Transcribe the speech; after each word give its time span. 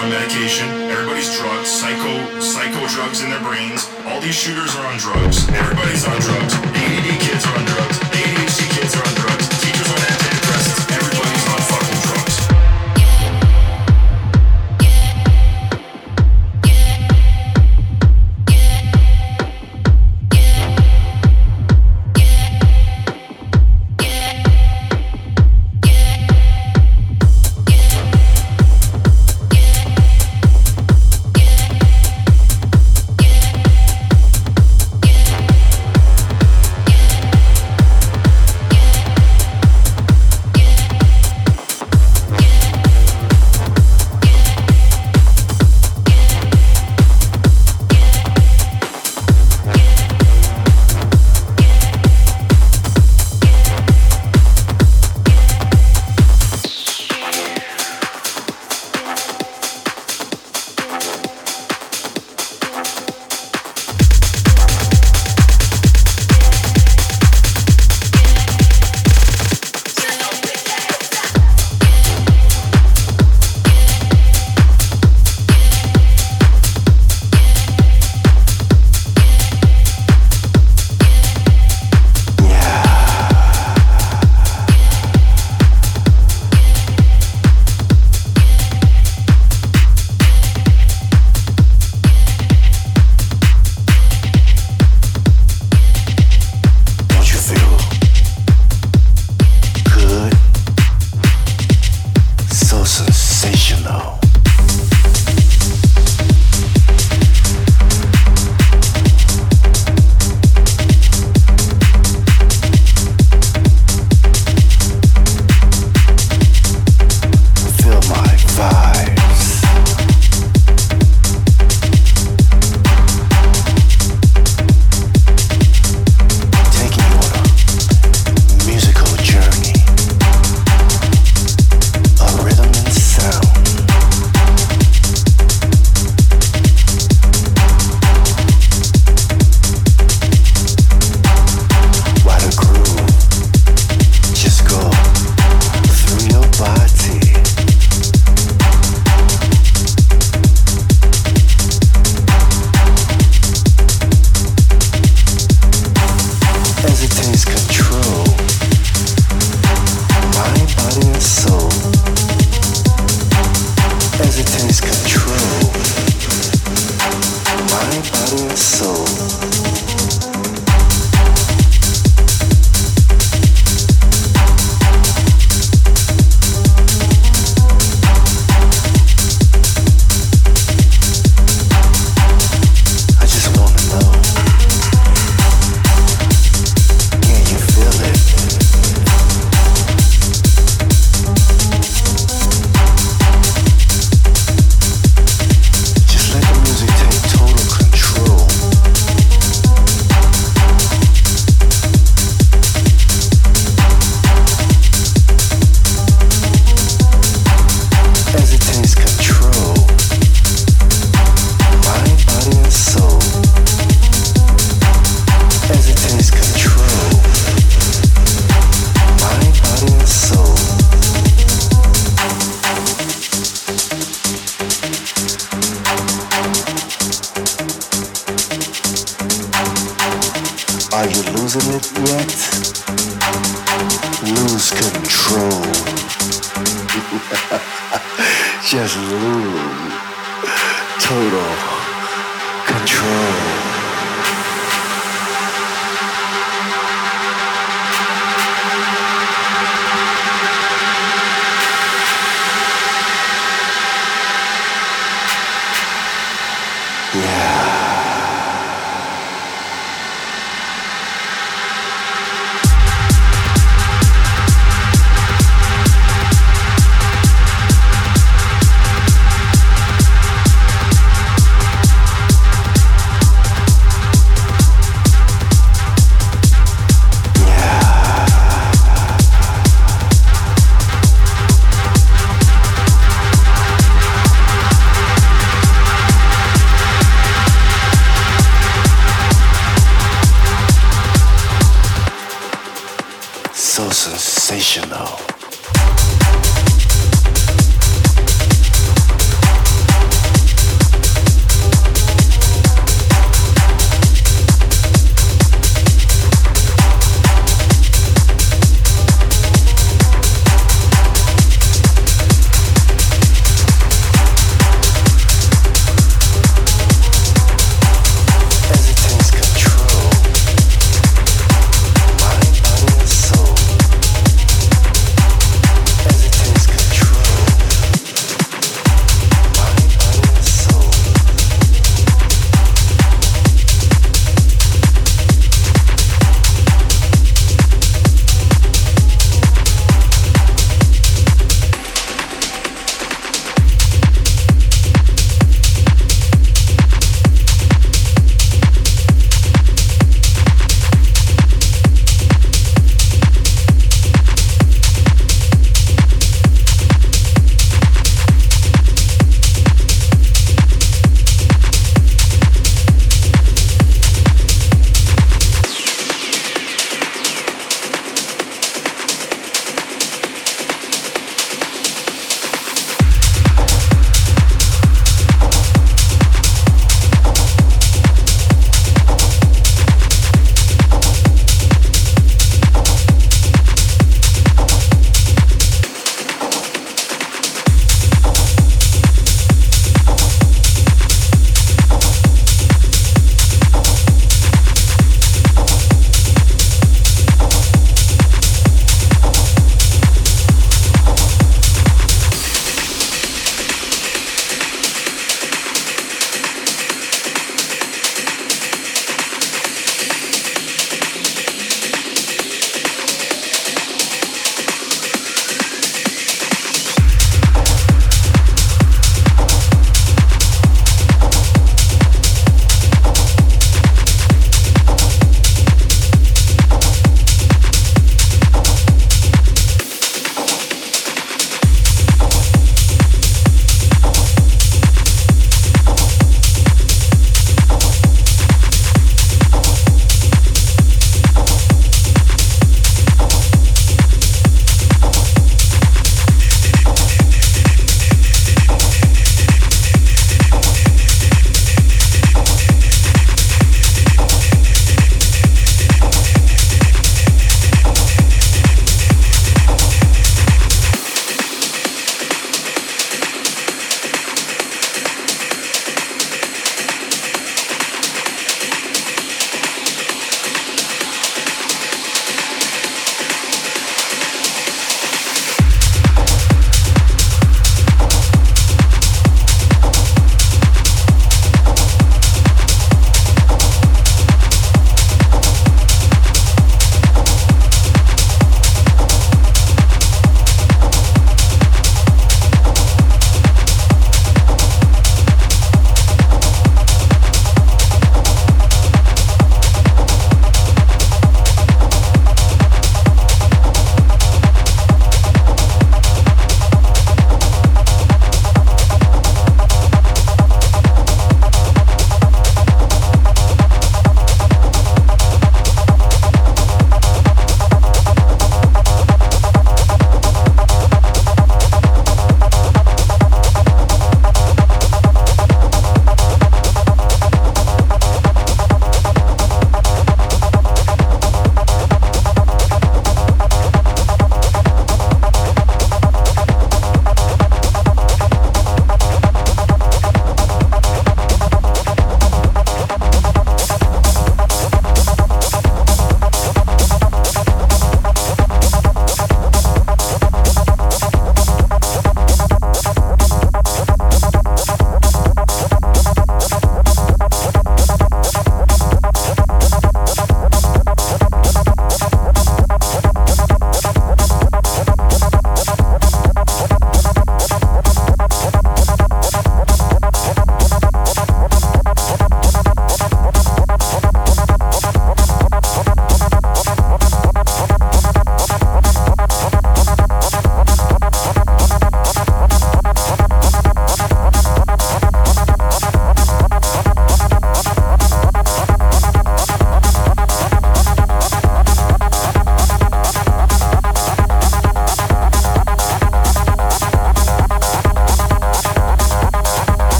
on 0.00 0.08
medication. 0.08 0.66
Everybody's 0.88 1.30
drugs, 1.36 1.68
psycho, 1.68 2.40
psycho 2.40 2.86
drugs 2.88 3.22
in 3.22 3.30
their 3.30 3.40
brains. 3.40 3.88
All 4.06 4.20
these 4.20 4.34
shooters 4.34 4.74
are 4.76 4.86
on 4.86 4.98
drugs. 4.98 5.48
Everybody's 5.50 6.04
on 6.06 6.18
drugs. 6.20 6.54
ADD 6.54 7.08
kids 7.20 7.44
are 7.44 7.56
on 7.58 7.64
drugs. 7.66 7.98
ADHD 8.16 8.80
kids 8.80 8.94
are 8.96 9.06
on 9.06 9.14
drugs. 9.14 9.19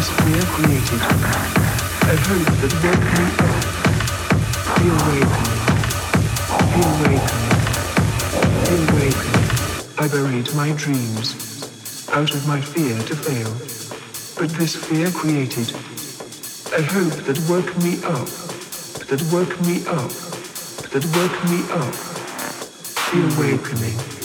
Created. 0.00 1.00
A 2.06 2.16
hope 2.28 2.50
that 2.62 2.72
woke 2.84 3.06
me 3.18 3.24
up. 3.42 3.62
The 4.78 4.86
awakening. 4.94 5.58
The 6.72 6.82
awakening. 6.94 7.56
The 8.64 8.76
awakening. 8.92 9.46
I 9.98 10.06
buried 10.08 10.48
my 10.54 10.70
dreams. 10.76 11.26
Out 12.12 12.32
of 12.32 12.46
my 12.46 12.60
fear 12.60 12.96
to 12.96 13.16
fail. 13.16 13.50
But 14.38 14.50
this 14.56 14.76
fear 14.76 15.10
created. 15.10 15.74
A 16.76 16.82
hope 16.82 17.18
that 17.26 17.38
woke 17.50 17.76
me 17.82 17.98
up. 18.04 18.28
That 19.08 19.22
woke 19.32 19.60
me 19.66 19.84
up. 19.88 20.12
That 20.92 21.04
woke 21.16 21.44
me 21.50 21.60
up. 21.74 21.94
The 23.10 23.18
awakening. 23.34 24.17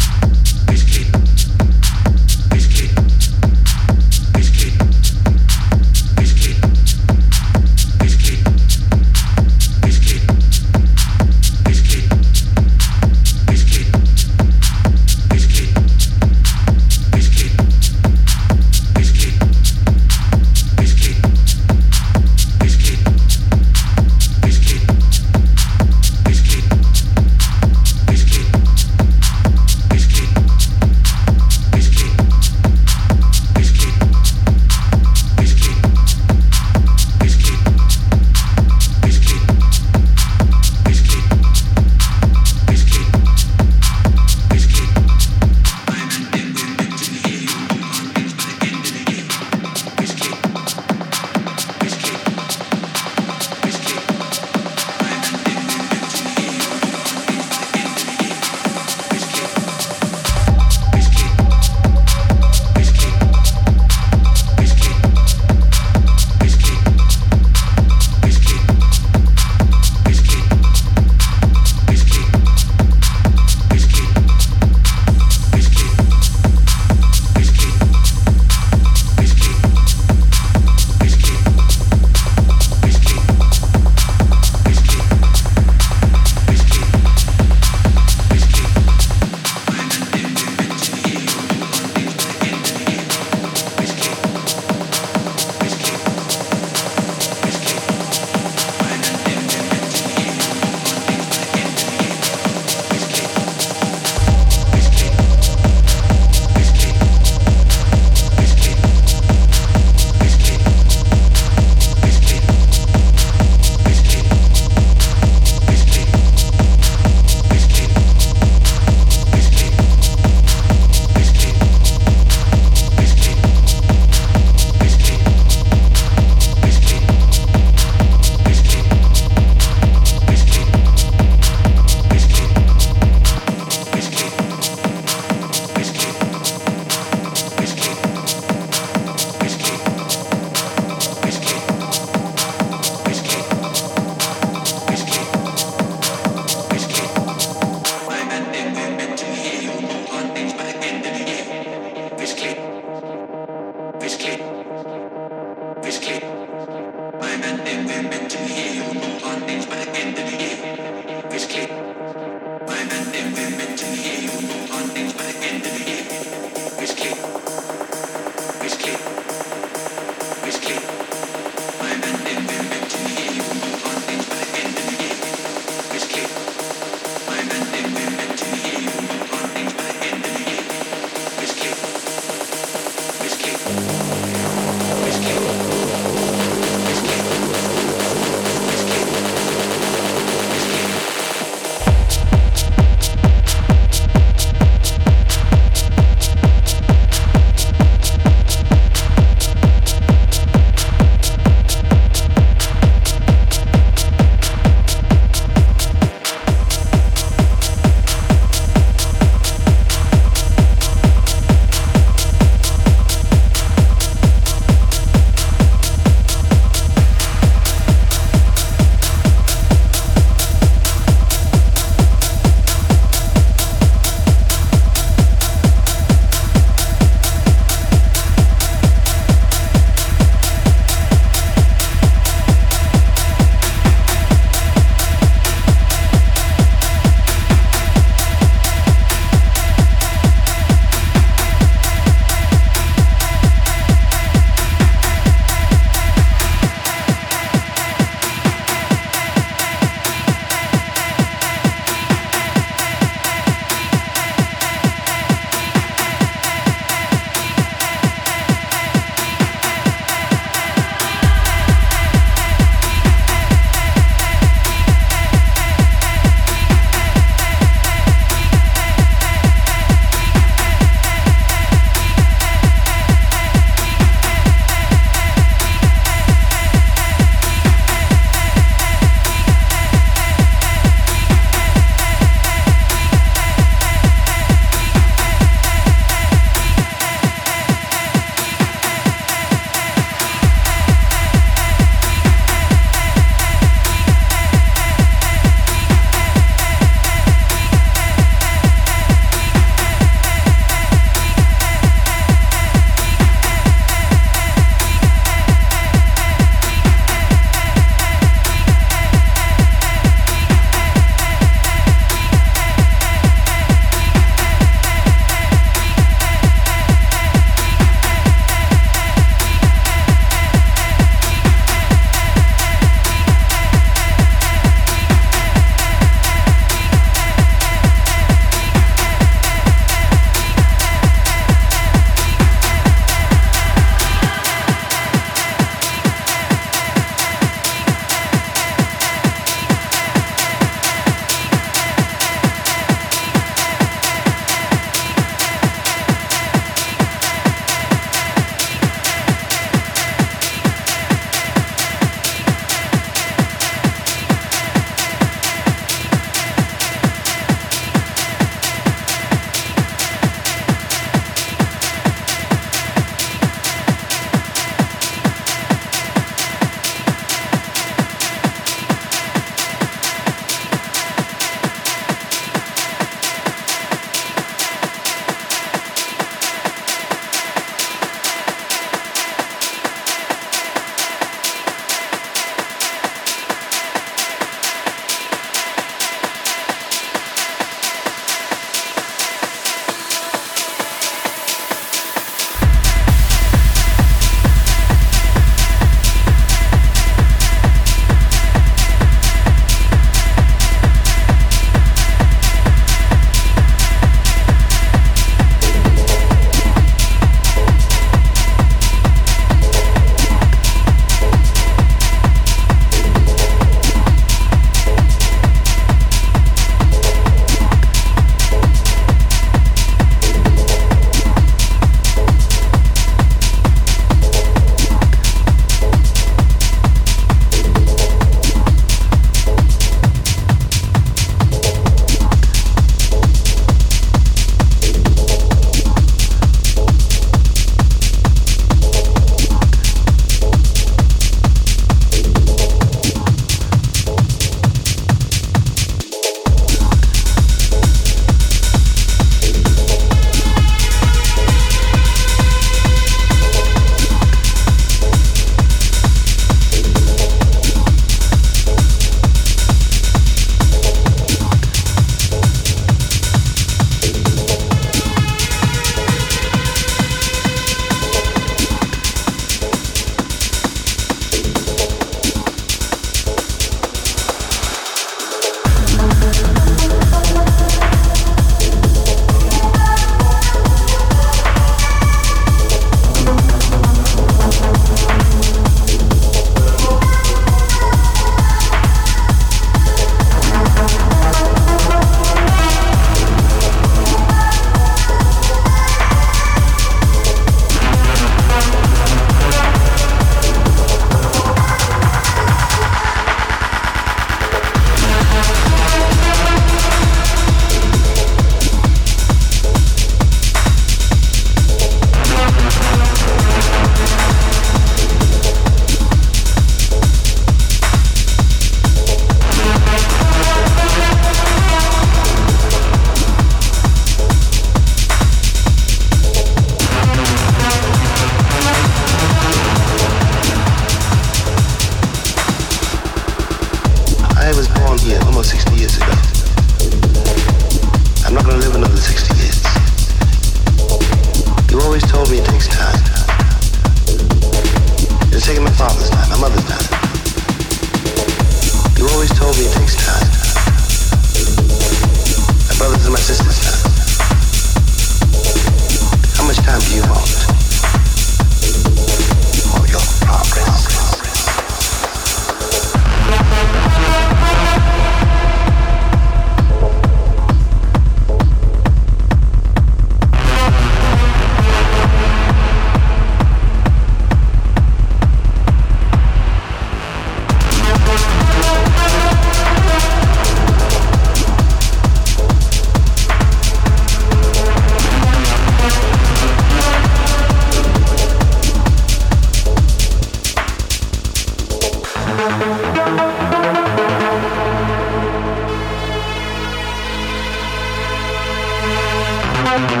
Yes, 599.70 600.00